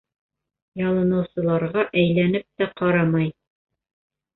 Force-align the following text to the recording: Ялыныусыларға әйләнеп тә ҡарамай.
Ялыныусыларға 0.87 1.85
әйләнеп 2.03 2.49
тә 2.67 2.73
ҡарамай. 2.85 3.33